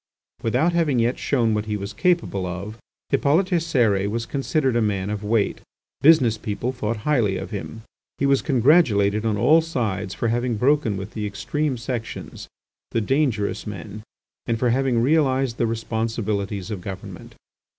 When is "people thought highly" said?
6.39-7.37